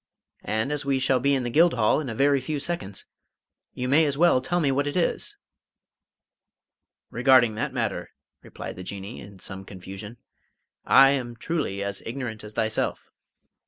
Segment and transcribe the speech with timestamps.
[0.43, 3.05] And, as we shall be in the Guildhall in a very few seconds,
[3.75, 5.37] you may as well tell me what it is!"
[7.11, 8.09] "Regarding that matter,"
[8.41, 10.17] replied the Jinnee, in some confusion,
[10.85, 13.11] "I am truly as ignorant as thyself."